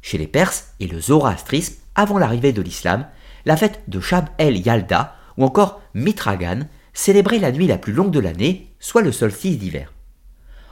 [0.00, 3.06] Chez les Perses et le zoroastrisme, avant l'arrivée de l'islam,
[3.44, 6.60] la fête de Shab el Yalda ou encore Mitragan
[6.94, 9.92] célébrait la nuit la plus longue de l'année, soit le solstice d'hiver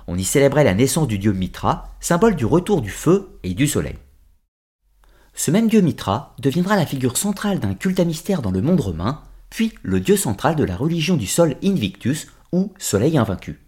[0.09, 3.68] on y célébrait la naissance du dieu Mitra, symbole du retour du feu et du
[3.68, 3.99] soleil.
[5.35, 8.81] Ce même dieu Mitra deviendra la figure centrale d'un culte à mystère dans le monde
[8.81, 13.61] romain, puis le dieu central de la religion du sol Invictus, ou soleil invaincu.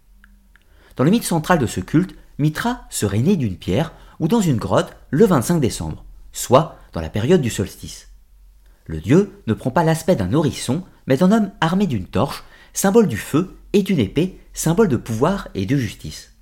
[0.96, 4.56] Dans le mythe central de ce culte, Mitra serait né d'une pierre ou dans une
[4.56, 8.08] grotte le 25 décembre, soit dans la période du solstice.
[8.86, 13.08] Le dieu ne prend pas l'aspect d'un nourrisson, mais d'un homme armé d'une torche, symbole
[13.08, 16.32] du feu, et d'une épée, symbole de pouvoir et de justice.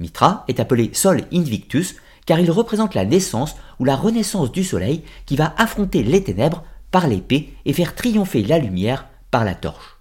[0.00, 5.04] Mitra est appelé Sol Invictus car il représente la naissance ou la renaissance du soleil
[5.26, 9.96] qui va affronter les ténèbres par l'épée et faire triompher la lumière par la torche.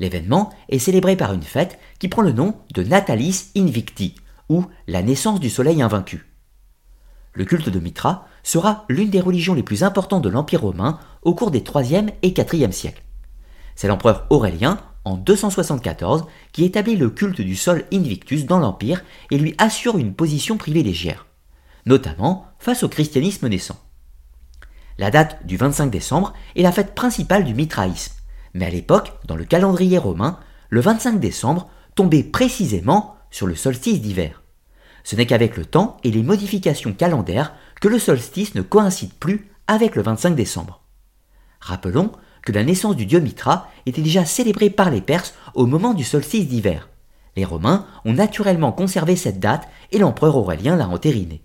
[0.00, 4.14] L'événement est célébré par une fête qui prend le nom de Natalis Invicti,
[4.48, 6.26] ou la naissance du soleil invaincu.
[7.32, 11.34] Le culte de Mitra sera l'une des religions les plus importantes de l'Empire romain au
[11.34, 13.02] cours des 3e et 4e siècles.
[13.74, 19.38] C'est l'empereur Aurélien, en 274 qui établit le culte du sol Invictus dans l'Empire et
[19.38, 21.16] lui assure une position privilégiée,
[21.86, 23.78] notamment face au christianisme naissant.
[24.98, 28.14] La date du 25 décembre est la fête principale du mitraïsme,
[28.54, 30.38] mais à l'époque, dans le calendrier romain,
[30.70, 34.42] le 25 décembre tombait précisément sur le solstice d'hiver.
[35.02, 39.50] Ce n'est qu'avec le temps et les modifications calendaires que le solstice ne coïncide plus
[39.66, 40.82] avec le 25 décembre.
[41.60, 42.12] Rappelons
[42.44, 46.04] que la naissance du dieu Mitra était déjà célébrée par les Perses au moment du
[46.04, 46.88] solstice d'hiver.
[47.36, 51.42] Les Romains ont naturellement conservé cette date et l'empereur Aurélien l'a entérinée.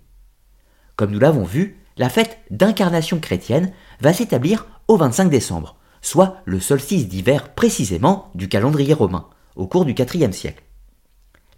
[0.96, 6.60] Comme nous l'avons vu, la fête d'incarnation chrétienne va s'établir au 25 décembre, soit le
[6.60, 10.62] solstice d'hiver précisément du calendrier romain, au cours du IVe siècle.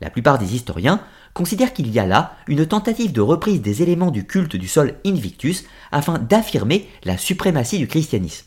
[0.00, 1.00] La plupart des historiens
[1.34, 4.96] considèrent qu'il y a là une tentative de reprise des éléments du culte du sol
[5.06, 8.46] Invictus afin d'affirmer la suprématie du christianisme.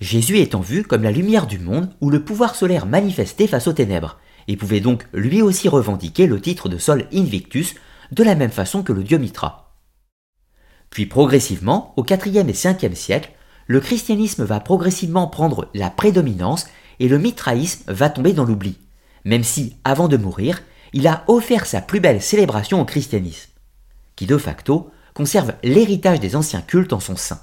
[0.00, 3.74] Jésus étant vu comme la lumière du monde ou le pouvoir solaire manifesté face aux
[3.74, 7.74] ténèbres, et pouvait donc lui aussi revendiquer le titre de Sol Invictus
[8.10, 9.76] de la même façon que le dieu Mitra.
[10.88, 13.30] Puis progressivement, au IVe et Ve siècle,
[13.66, 16.66] le christianisme va progressivement prendre la prédominance
[16.98, 18.78] et le mitraïsme va tomber dans l'oubli,
[19.24, 23.50] même si, avant de mourir, il a offert sa plus belle célébration au christianisme,
[24.16, 27.40] qui de facto conserve l'héritage des anciens cultes en son sein.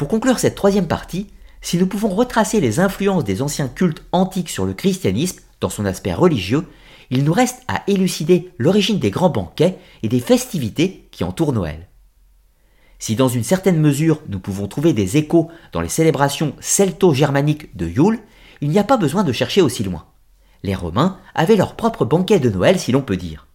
[0.00, 1.26] Pour conclure cette troisième partie,
[1.60, 5.84] si nous pouvons retracer les influences des anciens cultes antiques sur le christianisme dans son
[5.84, 6.66] aspect religieux,
[7.10, 11.86] il nous reste à élucider l'origine des grands banquets et des festivités qui entourent Noël.
[12.98, 17.86] Si dans une certaine mesure nous pouvons trouver des échos dans les célébrations celto-germaniques de
[17.86, 18.20] Yule,
[18.62, 20.06] il n'y a pas besoin de chercher aussi loin.
[20.62, 23.48] Les Romains avaient leur propre banquet de Noël si l'on peut dire.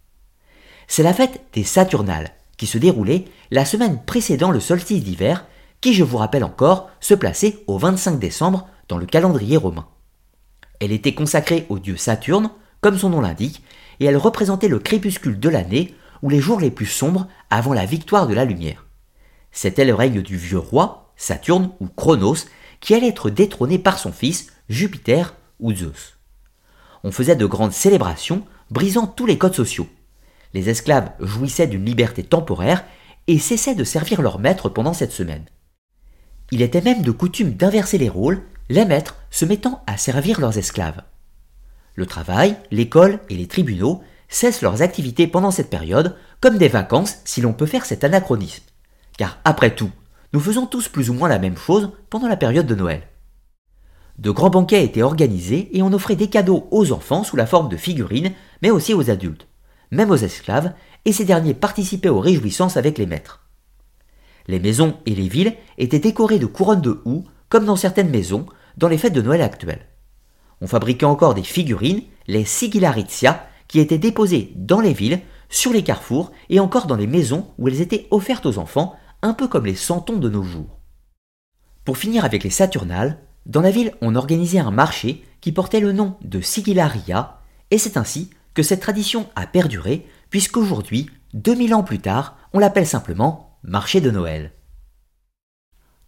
[0.88, 5.44] C'est la fête des Saturnales, qui se déroulait la semaine précédant le solstice d'hiver
[5.86, 9.88] qui, je vous rappelle encore, se plaçait au 25 décembre dans le calendrier romain.
[10.80, 12.50] Elle était consacrée au dieu Saturne,
[12.82, 13.62] comme son nom l'indique,
[14.00, 15.94] et elle représentait le crépuscule de l'année
[16.24, 18.88] ou les jours les plus sombres avant la victoire de la lumière.
[19.52, 22.48] C'était le règne du vieux roi, Saturne ou Chronos,
[22.80, 26.18] qui allait être détrôné par son fils, Jupiter ou Zeus.
[27.04, 29.88] On faisait de grandes célébrations, brisant tous les codes sociaux.
[30.56, 32.84] Les esclaves jouissaient d'une liberté temporaire
[33.28, 35.46] et cessaient de servir leur maître pendant cette semaine.
[36.52, 40.58] Il était même de coutume d'inverser les rôles, les maîtres se mettant à servir leurs
[40.58, 41.02] esclaves.
[41.96, 47.18] Le travail, l'école et les tribunaux cessent leurs activités pendant cette période, comme des vacances
[47.26, 48.64] si l'on peut faire cet anachronisme.
[49.18, 49.92] Car après tout,
[50.34, 53.04] nous faisons tous plus ou moins la même chose pendant la période de Noël.
[54.18, 57.70] De grands banquets étaient organisés et on offrait des cadeaux aux enfants sous la forme
[57.70, 59.48] de figurines, mais aussi aux adultes,
[59.92, 60.74] même aux esclaves,
[61.06, 63.45] et ces derniers participaient aux réjouissances avec les maîtres.
[64.48, 68.46] Les maisons et les villes étaient décorées de couronnes de houx, comme dans certaines maisons,
[68.78, 69.88] dans les fêtes de Noël actuelles.
[70.62, 75.84] On fabriquait encore des figurines, les sigillaritia, qui étaient déposées dans les villes, sur les
[75.84, 79.66] carrefours et encore dans les maisons où elles étaient offertes aux enfants, un peu comme
[79.66, 80.80] les santons de nos jours.
[81.84, 85.92] Pour finir avec les Saturnales, dans la ville on organisait un marché qui portait le
[85.92, 92.00] nom de Sigillaria, et c'est ainsi que cette tradition a perduré, puisqu'aujourd'hui, 2000 ans plus
[92.00, 94.52] tard, on l'appelle simplement marché de Noël.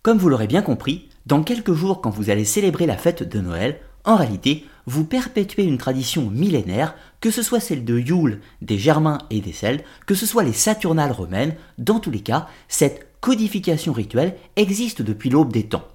[0.04, 3.39] Comme vous l'aurez bien compris, dans quelques jours quand vous allez célébrer la fête de
[3.39, 8.78] Noël, en réalité, vous perpétuez une tradition millénaire, que ce soit celle de Yule, des
[8.78, 13.08] Germains et des Celtes, que ce soit les Saturnales romaines, dans tous les cas, cette
[13.22, 15.88] codification rituelle existe depuis l'aube des temps.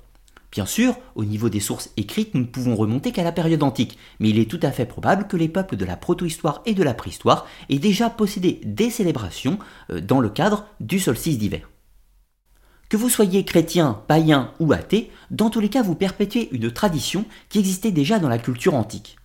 [0.53, 3.97] Bien sûr, au niveau des sources écrites, nous ne pouvons remonter qu'à la période antique,
[4.21, 6.83] mais il est tout à fait probable que les peuples de la protohistoire et de
[6.83, 9.59] la préhistoire aient déjà possédé des célébrations
[9.91, 11.71] euh, dans le cadre du solstice d'hiver.
[12.91, 17.25] Que vous soyez chrétien, païen ou athée, dans tous les cas vous perpétuez une tradition
[17.49, 19.17] qui existait déjà dans la culture antique.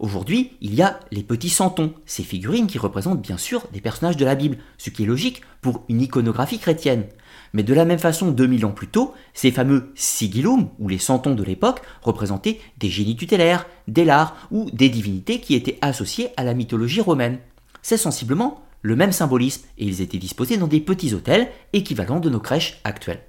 [0.00, 4.16] Aujourd'hui, il y a les petits santons, ces figurines qui représentent bien sûr des personnages
[4.16, 7.06] de la Bible, ce qui est logique pour une iconographie chrétienne.
[7.52, 11.34] Mais de la même façon, 2000 ans plus tôt, ces fameux sigillum, ou les santons
[11.34, 16.44] de l'époque, représentaient des génies tutélaires, des lards ou des divinités qui étaient associées à
[16.44, 17.38] la mythologie romaine.
[17.82, 22.30] C'est sensiblement le même symbolisme et ils étaient disposés dans des petits hôtels équivalents de
[22.30, 23.24] nos crèches actuelles.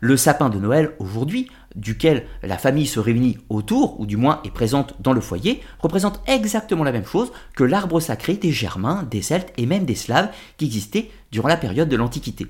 [0.00, 4.50] Le sapin de Noël aujourd'hui, duquel la famille se réunit autour, ou du moins est
[4.50, 9.22] présente dans le foyer, représente exactement la même chose que l'arbre sacré des Germains, des
[9.22, 12.46] Celtes et même des Slaves qui existaient durant la période de l'Antiquité.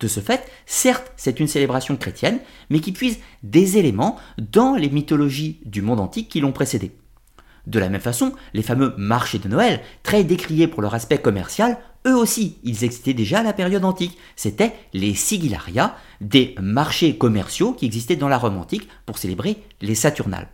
[0.00, 2.38] De ce fait, certes, c'est une célébration chrétienne,
[2.70, 6.92] mais qui puise des éléments dans les mythologies du monde antique qui l'ont précédé.
[7.66, 11.76] De la même façon, les fameux marchés de Noël, très décriés pour leur aspect commercial,
[12.06, 14.16] eux aussi, ils existaient déjà à la période antique.
[14.36, 19.94] C'étaient les sigillaria, des marchés commerciaux qui existaient dans la Rome antique pour célébrer les
[19.94, 20.48] Saturnales.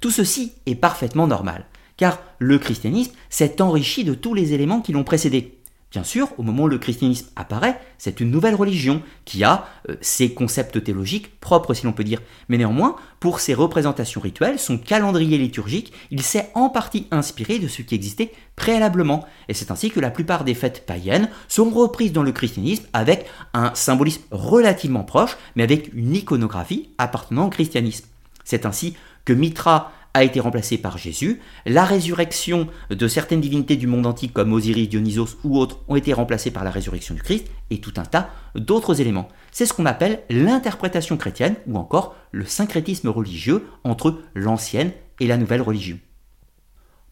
[0.00, 1.66] Tout ceci est parfaitement normal,
[1.96, 5.57] car le christianisme s'est enrichi de tous les éléments qui l'ont précédé.
[5.90, 9.96] Bien sûr, au moment où le christianisme apparaît, c'est une nouvelle religion qui a euh,
[10.02, 12.20] ses concepts théologiques propres, si l'on peut dire.
[12.50, 17.68] Mais néanmoins, pour ses représentations rituelles, son calendrier liturgique, il s'est en partie inspiré de
[17.68, 19.24] ce qui existait préalablement.
[19.48, 23.24] Et c'est ainsi que la plupart des fêtes païennes sont reprises dans le christianisme avec
[23.54, 28.06] un symbolisme relativement proche, mais avec une iconographie appartenant au christianisme.
[28.44, 33.86] C'est ainsi que Mitra a été remplacé par Jésus, la résurrection de certaines divinités du
[33.86, 37.46] monde antique comme Osiris, Dionysos ou autres ont été remplacées par la résurrection du Christ,
[37.70, 39.28] et tout un tas d'autres éléments.
[39.52, 45.36] C'est ce qu'on appelle l'interprétation chrétienne ou encore le syncrétisme religieux entre l'ancienne et la
[45.36, 45.98] nouvelle religion.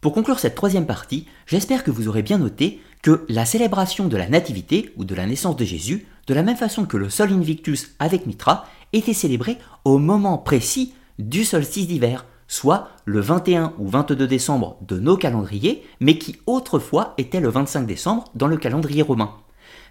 [0.01, 4.17] Pour conclure cette troisième partie, j'espère que vous aurez bien noté que la célébration de
[4.17, 7.33] la nativité ou de la naissance de Jésus, de la même façon que le Sol
[7.33, 13.89] Invictus avec Mitra, était célébrée au moment précis du solstice d'hiver, soit le 21 ou
[13.89, 19.03] 22 décembre de nos calendriers, mais qui autrefois était le 25 décembre dans le calendrier
[19.03, 19.35] romain.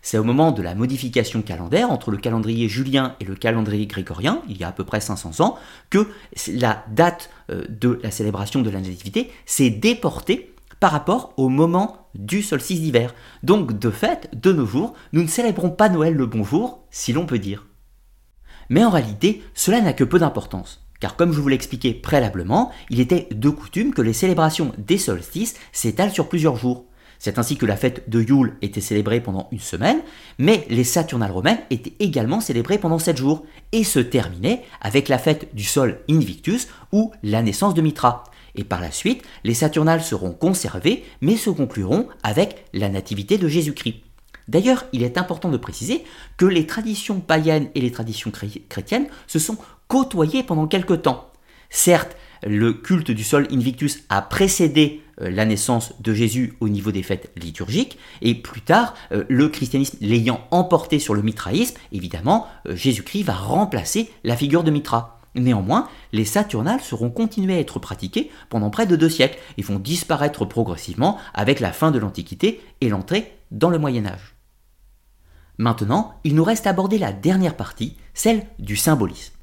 [0.01, 4.41] C'est au moment de la modification calendaire entre le calendrier julien et le calendrier grégorien,
[4.47, 5.57] il y a à peu près 500 ans,
[5.89, 6.07] que
[6.47, 12.07] la date euh, de la célébration de la nativité s'est déportée par rapport au moment
[12.13, 13.15] du solstice d'hiver.
[13.41, 17.25] Donc de fait, de nos jours, nous ne célébrons pas Noël le bonjour, si l'on
[17.25, 17.65] peut dire.
[18.69, 22.99] Mais en réalité, cela n'a que peu d'importance car comme je vous l'expliquais préalablement, il
[22.99, 26.85] était de coutume que les célébrations des solstices s'étalent sur plusieurs jours.
[27.19, 30.01] C'est ainsi que la fête de Yule était célébrée pendant une semaine,
[30.37, 35.17] mais les Saturnales romaines étaient également célébrées pendant sept jours, et se terminaient avec la
[35.17, 38.23] fête du Sol Invictus ou la naissance de Mitra.
[38.55, 43.47] Et par la suite, les Saturnales seront conservées, mais se concluront avec la nativité de
[43.47, 44.01] Jésus-Christ.
[44.47, 46.03] D'ailleurs, il est important de préciser
[46.37, 48.31] que les traditions païennes et les traditions
[48.69, 51.31] chrétiennes se sont côtoyées pendant quelque temps.
[51.69, 56.91] Certes, le culte du sol Invictus a précédé euh, la naissance de Jésus au niveau
[56.91, 62.47] des fêtes liturgiques, et plus tard, euh, le christianisme l'ayant emporté sur le mitraïsme, évidemment,
[62.67, 65.19] euh, Jésus-Christ va remplacer la figure de Mitra.
[65.35, 69.79] Néanmoins, les Saturnales seront continuées à être pratiquées pendant près de deux siècles et vont
[69.79, 74.35] disparaître progressivement avec la fin de l'Antiquité et l'entrée dans le Moyen Âge.
[75.57, 79.34] Maintenant, il nous reste à aborder la dernière partie, celle du symbolisme.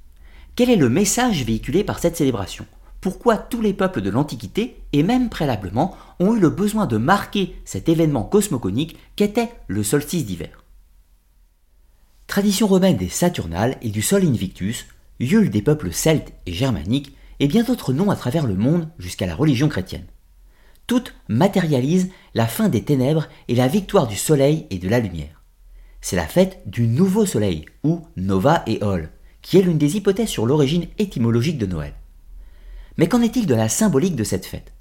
[0.55, 2.67] Quel est le message véhiculé par cette célébration?
[3.01, 7.57] Pourquoi tous les peuples de l'Antiquité, et même préalablement, ont eu le besoin de marquer
[7.65, 10.63] cet événement cosmogonique qu'était le solstice d'hiver?
[12.27, 14.87] Tradition romaine des Saturnales et du Sol Invictus,
[15.21, 19.27] Yule des peuples celtes et germaniques, et bien d'autres noms à travers le monde jusqu'à
[19.27, 20.07] la religion chrétienne.
[20.87, 25.43] Toutes matérialisent la fin des ténèbres et la victoire du soleil et de la lumière.
[26.03, 29.11] C'est la fête du nouveau soleil, ou Nova et Ol,
[29.43, 31.95] qui est l'une des hypothèses sur l'origine étymologique de Noël.
[32.97, 34.73] Mais qu'en est-il de la symbolique de cette fête?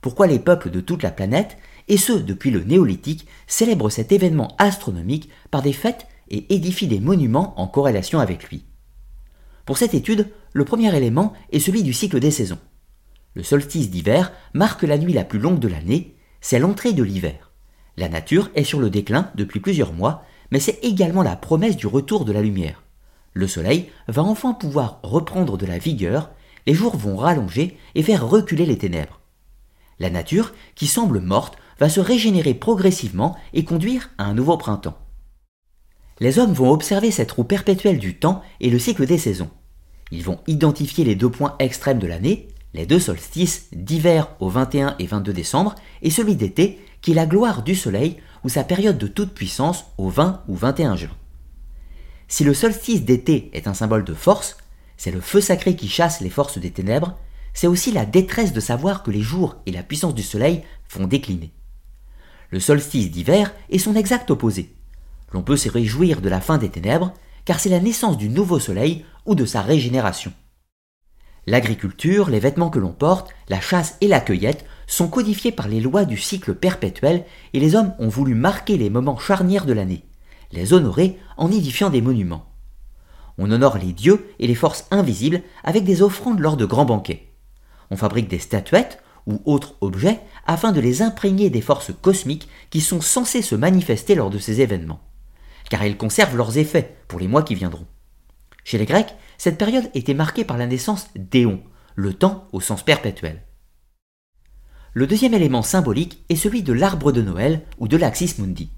[0.00, 1.56] Pourquoi les peuples de toute la planète,
[1.88, 7.00] et ceux depuis le néolithique, célèbrent cet événement astronomique par des fêtes et édifient des
[7.00, 8.64] monuments en corrélation avec lui?
[9.66, 12.58] Pour cette étude, le premier élément est celui du cycle des saisons.
[13.34, 17.52] Le solstice d'hiver marque la nuit la plus longue de l'année, c'est l'entrée de l'hiver.
[17.96, 21.86] La nature est sur le déclin depuis plusieurs mois mais c'est également la promesse du
[21.86, 22.82] retour de la lumière.
[23.32, 26.30] Le soleil va enfin pouvoir reprendre de la vigueur,
[26.66, 29.20] les jours vont rallonger et faire reculer les ténèbres.
[29.98, 34.98] La nature, qui semble morte, va se régénérer progressivement et conduire à un nouveau printemps.
[36.18, 39.50] Les hommes vont observer cette roue perpétuelle du temps et le cycle des saisons.
[40.10, 44.96] Ils vont identifier les deux points extrêmes de l'année, les deux solstices d'hiver au 21
[44.98, 48.98] et 22 décembre et celui d'été qui est la gloire du soleil ou sa période
[48.98, 51.10] de toute puissance au 20 ou 21 juin.
[52.30, 54.56] Si le solstice d'été est un symbole de force,
[54.96, 57.18] c'est le feu sacré qui chasse les forces des ténèbres,
[57.54, 60.62] c'est aussi la détresse de savoir que les jours et la puissance du soleil
[60.92, 61.50] vont décliner.
[62.50, 64.72] Le solstice d'hiver est son exact opposé.
[65.32, 67.12] L'on peut se réjouir de la fin des ténèbres,
[67.44, 70.32] car c'est la naissance du nouveau soleil ou de sa régénération.
[71.48, 75.80] L'agriculture, les vêtements que l'on porte, la chasse et la cueillette sont codifiés par les
[75.80, 80.04] lois du cycle perpétuel et les hommes ont voulu marquer les moments charnières de l'année,
[80.52, 82.46] les honorer en édifiant des monuments.
[83.38, 87.28] On honore les dieux et les forces invisibles avec des offrandes lors de grands banquets.
[87.90, 92.80] On fabrique des statuettes ou autres objets afin de les imprégner des forces cosmiques qui
[92.80, 95.00] sont censées se manifester lors de ces événements,
[95.68, 97.86] car elles conservent leurs effets pour les mois qui viendront.
[98.64, 101.62] Chez les Grecs, cette période était marquée par la naissance d'Éon,
[101.94, 103.42] le temps au sens perpétuel.
[104.92, 108.70] Le deuxième élément symbolique est celui de l'arbre de Noël ou de l'Axis Mundi.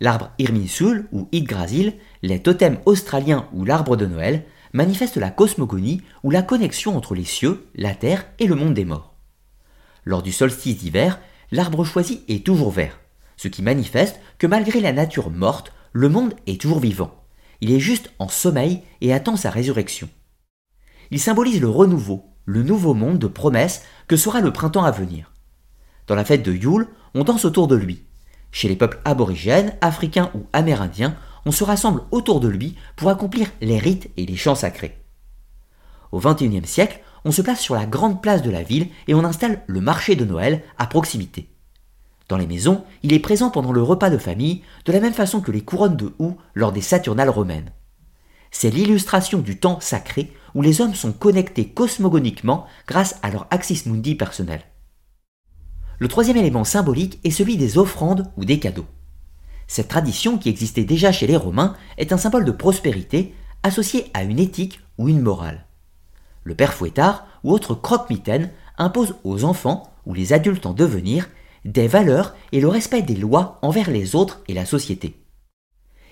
[0.00, 6.30] L'arbre Irminsul ou Yggdrasil, les totems australiens ou l'arbre de Noël, manifeste la cosmogonie ou
[6.30, 9.14] la connexion entre les cieux, la terre et le monde des morts.
[10.04, 11.20] Lors du solstice d'hiver,
[11.50, 12.98] l'arbre choisi est toujours vert,
[13.36, 17.14] ce qui manifeste que malgré la nature morte, le monde est toujours vivant.
[17.60, 20.08] Il est juste en sommeil et attend sa résurrection.
[21.10, 25.32] Il symbolise le renouveau, le nouveau monde de promesses que sera le printemps à venir.
[26.06, 28.04] Dans la fête de Yule, on danse autour de lui.
[28.52, 33.48] Chez les peuples aborigènes, africains ou amérindiens, on se rassemble autour de lui pour accomplir
[33.60, 34.98] les rites et les chants sacrés.
[36.12, 39.24] Au XXIe siècle, on se place sur la grande place de la ville et on
[39.24, 41.50] installe le marché de Noël à proximité.
[42.28, 45.40] Dans les maisons, il est présent pendant le repas de famille, de la même façon
[45.40, 47.72] que les couronnes de houx lors des Saturnales romaines.
[48.50, 53.86] C'est l'illustration du temps sacré où les hommes sont connectés cosmogoniquement grâce à leur axis
[53.86, 54.62] mundi personnel.
[56.00, 58.86] Le troisième élément symbolique est celui des offrandes ou des cadeaux.
[59.66, 64.22] Cette tradition qui existait déjà chez les Romains est un symbole de prospérité associé à
[64.22, 65.66] une éthique ou une morale.
[66.42, 71.28] Le père fouettard ou autre croque-mitaine impose aux enfants ou les adultes en devenir
[71.66, 75.22] des valeurs et le respect des lois envers les autres et la société.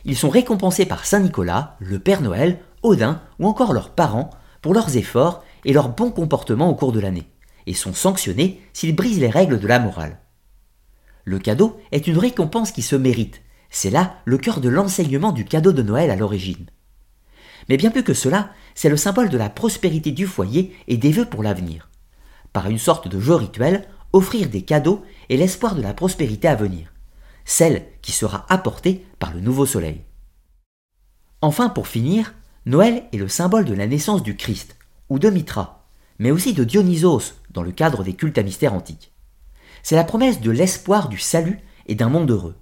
[0.04, 4.28] Ils sont récompensés par Saint Nicolas, le Père Noël, Odin ou encore leurs parents
[4.60, 7.26] pour leurs efforts et leur bon comportement au cours de l'année,
[7.68, 10.18] et sont sanctionnés s'ils brisent les règles de la morale.
[11.24, 15.44] Le cadeau est une récompense qui se mérite, c'est là le cœur de l'enseignement du
[15.44, 16.66] cadeau de Noël à l'origine.
[17.68, 21.12] Mais bien plus que cela, c'est le symbole de la prospérité du foyer et des
[21.12, 21.90] vœux pour l'avenir.
[22.54, 26.54] Par une sorte de jeu rituel, offrir des cadeaux et l'espoir de la prospérité à
[26.54, 26.94] venir,
[27.44, 30.00] celle qui sera apportée par le nouveau soleil.
[31.42, 32.32] Enfin, pour finir,
[32.64, 34.76] Noël est le symbole de la naissance du Christ,
[35.10, 35.77] ou de Mitra,
[36.18, 39.12] mais aussi de Dionysos dans le cadre des cultes à mystère antiques.
[39.82, 42.56] C'est la promesse de l'espoir du salut et d'un monde heureux.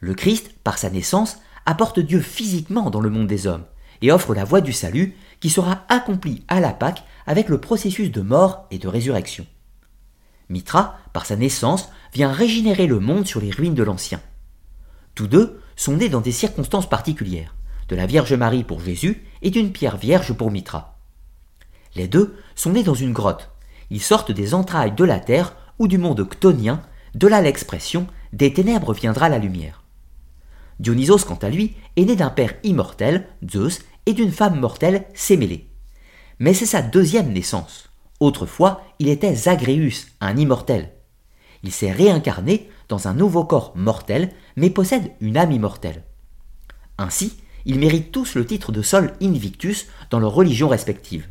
[0.00, 3.64] Le Christ, par sa naissance, apporte Dieu physiquement dans le monde des hommes
[4.02, 8.10] et offre la voie du salut qui sera accomplie à la Pâque avec le processus
[8.10, 9.46] de mort et de résurrection.
[10.48, 14.20] Mitra, par sa naissance, vient régénérer le monde sur les ruines de l'Ancien.
[15.14, 17.54] Tous deux sont nés dans des circonstances particulières,
[17.88, 20.99] de la Vierge Marie pour Jésus et d'une pierre vierge pour Mitra.
[21.94, 23.50] Les deux sont nés dans une grotte.
[23.90, 26.82] Ils sortent des entrailles de la terre ou du monde chtonien,
[27.14, 29.82] de là l'expression des ténèbres viendra la lumière.
[30.78, 35.68] Dionysos, quant à lui, est né d'un père immortel, Zeus, et d'une femme mortelle, Sémélé.
[36.38, 37.90] Mais c'est sa deuxième naissance.
[38.18, 40.92] Autrefois, il était Zagreus, un immortel.
[41.62, 46.04] Il s'est réincarné dans un nouveau corps mortel, mais possède une âme immortelle.
[46.96, 47.36] Ainsi,
[47.66, 51.28] ils méritent tous le titre de Sol Invictus dans leurs religions respectives.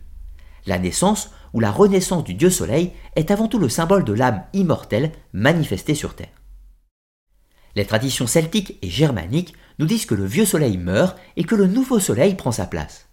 [0.70, 4.44] La naissance ou la renaissance du dieu soleil est avant tout le symbole de l'âme
[4.54, 6.44] immortelle manifestée sur Terre.
[7.76, 11.66] Les traditions celtiques et germaniques nous disent que le vieux soleil meurt et que le
[11.66, 13.08] nouveau soleil prend sa place.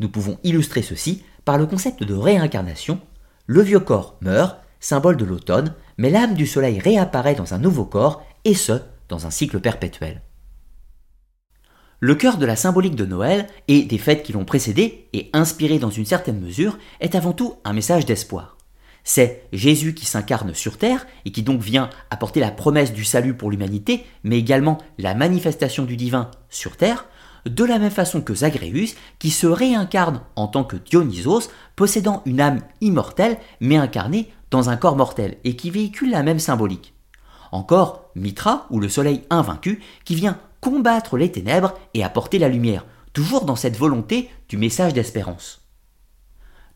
[0.00, 3.00] Nous pouvons illustrer ceci par le concept de réincarnation,
[3.46, 7.84] le vieux corps meurt, symbole de l'automne, mais l'âme du soleil réapparaît dans un nouveau
[7.84, 8.72] corps, et ce,
[9.08, 10.20] dans un cycle perpétuel.
[12.00, 15.80] Le cœur de la symbolique de Noël et des fêtes qui l'ont précédé, et inspiré
[15.80, 18.56] dans une certaine mesure, est avant tout un message d'espoir.
[19.02, 23.34] C'est Jésus qui s'incarne sur terre et qui donc vient apporter la promesse du salut
[23.34, 27.06] pour l'humanité, mais également la manifestation du divin sur terre,
[27.46, 32.40] de la même façon que Zagreus, qui se réincarne en tant que Dionysos, possédant une
[32.40, 36.94] âme immortelle, mais incarnée dans un corps mortel, et qui véhicule la même symbolique.
[37.50, 42.86] Encore Mitra, ou le soleil invaincu, qui vient combattre les ténèbres et apporter la lumière,
[43.12, 45.68] toujours dans cette volonté du message d'espérance.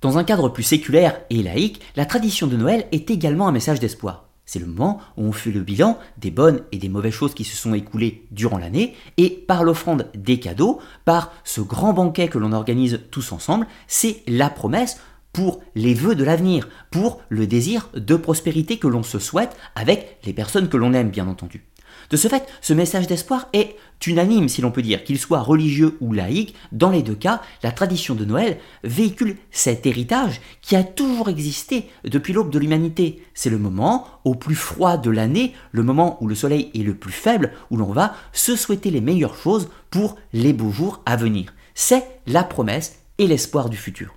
[0.01, 3.79] Dans un cadre plus séculaire et laïque, la tradition de Noël est également un message
[3.79, 4.29] d'espoir.
[4.45, 7.45] C'est le moment où on fait le bilan des bonnes et des mauvaises choses qui
[7.45, 12.39] se sont écoulées durant l'année, et par l'offrande des cadeaux, par ce grand banquet que
[12.39, 14.99] l'on organise tous ensemble, c'est la promesse
[15.33, 20.19] pour les vœux de l'avenir, pour le désir de prospérité que l'on se souhaite avec
[20.25, 21.65] les personnes que l'on aime, bien entendu.
[22.13, 23.75] De ce fait, ce message d'espoir est
[24.07, 26.55] unanime, si l'on peut dire, qu'il soit religieux ou laïque.
[26.71, 31.89] Dans les deux cas, la tradition de Noël véhicule cet héritage qui a toujours existé
[32.05, 33.25] depuis l'aube de l'humanité.
[33.33, 36.95] C'est le moment au plus froid de l'année, le moment où le soleil est le
[36.95, 41.17] plus faible, où l'on va se souhaiter les meilleures choses pour les beaux jours à
[41.17, 41.55] venir.
[41.75, 44.15] C'est la promesse et l'espoir du futur.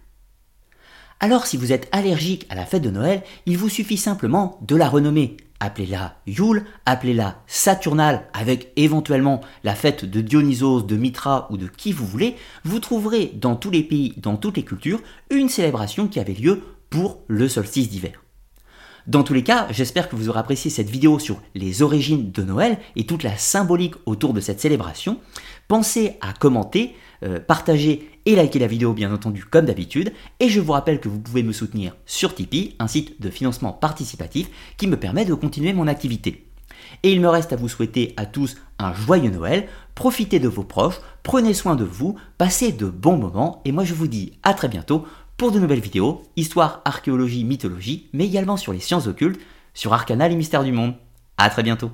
[1.22, 4.76] Alors si vous êtes allergique à la fête de Noël, il vous suffit simplement de
[4.76, 11.58] la renommer appelez-la Yule, appelez-la Saturnale avec éventuellement la fête de Dionysos, de Mitra ou
[11.58, 15.50] de qui vous voulez, vous trouverez dans tous les pays, dans toutes les cultures, une
[15.50, 18.22] célébration qui avait lieu pour le solstice d'hiver.
[19.08, 22.42] Dans tous les cas, j'espère que vous aurez apprécié cette vidéo sur les origines de
[22.42, 25.20] Noël et toute la symbolique autour de cette célébration.
[25.68, 30.14] Pensez à commenter, euh, partager et likez la vidéo bien entendu comme d'habitude.
[30.40, 33.74] Et je vous rappelle que vous pouvez me soutenir sur Tipeee, un site de financement
[33.74, 36.48] participatif qui me permet de continuer mon activité.
[37.04, 40.64] Et il me reste à vous souhaiter à tous un joyeux Noël, profitez de vos
[40.64, 44.54] proches, prenez soin de vous, passez de bons moments, et moi je vous dis à
[44.54, 45.06] très bientôt
[45.38, 49.40] pour de nouvelles vidéos, histoire, archéologie, mythologie, mais également sur les sciences occultes,
[49.74, 50.96] sur Arcana les mystères du monde.
[51.38, 51.92] A très bientôt